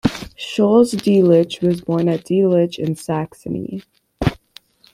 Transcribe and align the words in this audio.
Schulze-Delitzsch 0.35 1.61
was 1.61 1.81
born 1.81 2.09
at 2.09 2.25
Delitzsch, 2.25 2.79
in 2.79 2.95
Saxony. 2.95 3.83